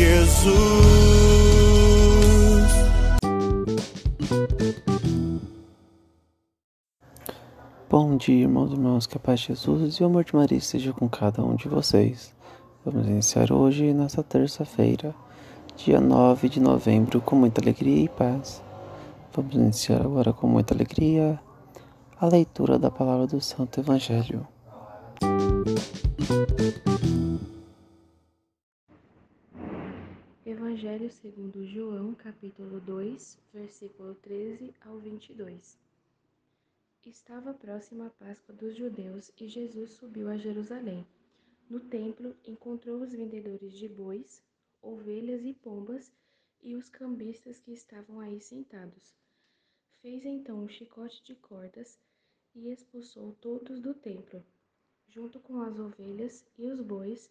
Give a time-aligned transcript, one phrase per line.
[0.00, 0.50] Jesus.
[7.90, 10.56] Bom dia, irmãos e irmãs, que a paz de Jesus e o amor de Maria
[10.56, 12.34] esteja com cada um de vocês.
[12.82, 15.14] Vamos iniciar hoje, nesta terça-feira,
[15.76, 18.62] dia 9 de novembro, com muita alegria e paz.
[19.34, 21.38] Vamos iniciar agora com muita alegria
[22.18, 24.48] a leitura da palavra do Santo Evangelho.
[30.50, 35.78] Evangelho segundo João, capítulo 2, versículo 13 ao 22.
[37.06, 41.06] Estava próxima a Páscoa dos judeus e Jesus subiu a Jerusalém.
[41.68, 44.42] No templo, encontrou os vendedores de bois,
[44.82, 46.10] ovelhas e pombas
[46.60, 49.14] e os cambistas que estavam aí sentados.
[50.02, 51.96] Fez então um chicote de cordas
[52.56, 54.44] e expulsou todos do templo,
[55.08, 57.30] junto com as ovelhas e os bois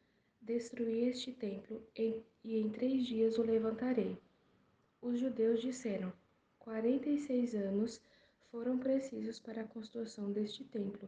[0.41, 4.17] Destruí este templo e em três dias o levantarei.
[4.99, 6.11] Os judeus disseram:
[6.57, 8.01] Quarenta e seis anos
[8.49, 11.07] foram precisos para a construção deste templo.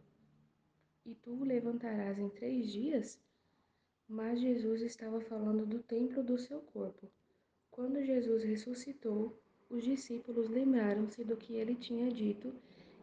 [1.04, 3.20] E tu o levantarás em três dias?
[4.08, 7.10] Mas Jesus estava falando do templo do seu corpo.
[7.72, 9.36] Quando Jesus ressuscitou,
[9.68, 12.54] os discípulos lembraram-se do que ele tinha dito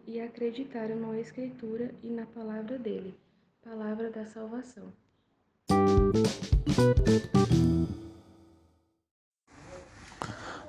[0.07, 3.13] e acreditaram na Escritura e na palavra dele,
[3.61, 4.93] palavra da salvação.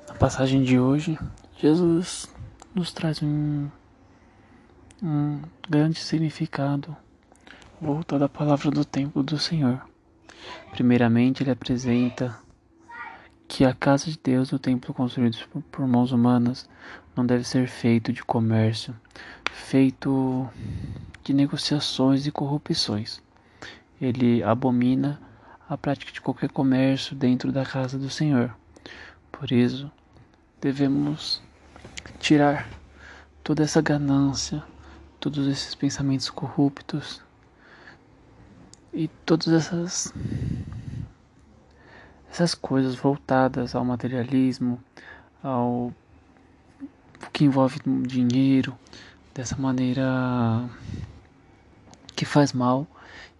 [0.06, 1.18] Na passagem de hoje,
[1.58, 2.28] Jesus
[2.72, 3.68] nos traz um,
[5.02, 6.96] um grande significado
[7.80, 9.84] voltado à palavra do templo do Senhor.
[10.70, 12.38] Primeiramente, ele apresenta
[13.48, 16.68] que a casa de Deus, o templo construído por, por mãos humanas,
[17.16, 18.94] não deve ser feito de comércio,
[19.50, 20.48] feito
[21.24, 23.20] de negociações e corrupções.
[24.00, 25.20] Ele abomina
[25.72, 28.54] a prática de qualquer comércio dentro da casa do Senhor.
[29.30, 29.90] Por isso,
[30.60, 31.42] devemos
[32.20, 32.68] tirar
[33.42, 34.62] toda essa ganância,
[35.18, 37.22] todos esses pensamentos corruptos
[38.92, 40.12] e todas essas
[42.30, 44.78] essas coisas voltadas ao materialismo,
[45.42, 45.92] ao
[47.32, 48.76] que envolve dinheiro,
[49.34, 50.68] dessa maneira
[52.14, 52.86] que faz mal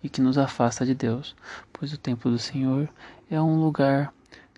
[0.02, 1.36] e que nos afasta de Deus,
[1.72, 2.88] pois o templo do Senhor
[3.30, 4.12] é um lugar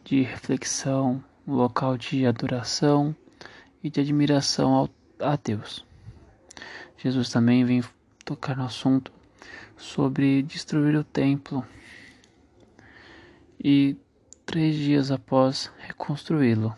[0.04, 3.14] de reflexão, um local de adoração
[3.82, 4.90] e de admiração ao,
[5.20, 5.84] a Deus.
[6.98, 7.82] Jesus também vem
[8.24, 9.12] tocar no assunto
[9.76, 11.64] sobre destruir o templo
[13.62, 13.96] e
[14.46, 16.74] três dias após reconstruí-lo.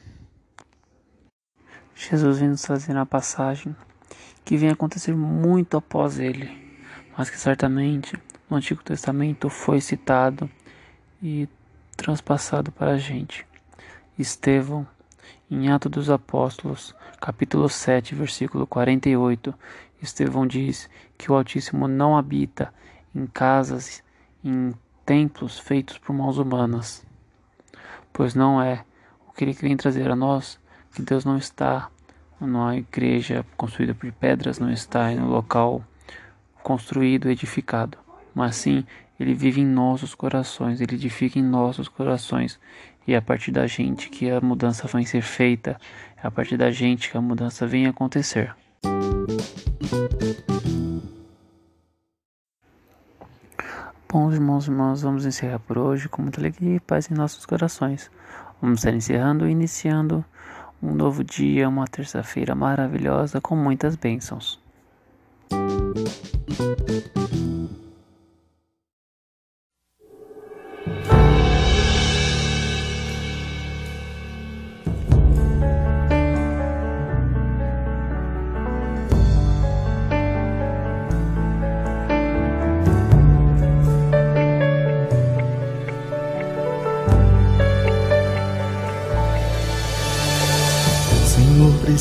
[1.95, 3.75] Jesus vem nos trazer na passagem
[4.45, 6.66] que vem acontecer muito após ele,
[7.17, 8.19] mas que certamente
[8.49, 10.51] no Antigo Testamento foi citado
[11.23, 11.49] e
[11.97, 13.47] transpassado para a gente.
[14.19, 14.87] Estevão,
[15.51, 19.55] em Atos dos Apóstolos, capítulo 7, versículo 48,
[20.03, 22.73] Estevão diz que o Altíssimo não habita
[23.15, 24.03] em casas,
[24.45, 24.75] em
[25.05, 27.05] templos feitos por mãos humanas,
[28.13, 28.85] pois não é
[29.27, 30.59] o que ele vem trazer a nós,
[30.93, 31.89] que Deus não está
[32.39, 35.83] numa igreja construída por pedras, não está no local
[36.67, 37.97] construído, edificado
[38.37, 38.85] mas sim
[39.19, 42.61] ele vive em nossos corações, ele edifica em nossos corações.
[43.07, 45.81] E é a partir da gente que a mudança vai ser feita,
[46.23, 48.55] é a partir da gente que a mudança vem acontecer.
[54.07, 57.47] Bom, irmãos e irmãs, vamos encerrar por hoje com muita alegria e paz em nossos
[57.47, 58.11] corações.
[58.61, 60.23] Vamos estar encerrando e iniciando
[60.83, 64.61] um novo dia, uma terça-feira maravilhosa com muitas bênçãos.